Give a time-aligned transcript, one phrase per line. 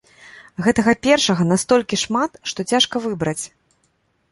[0.67, 3.41] Гэтага першага настолькі шмат, што цяжка выбраць.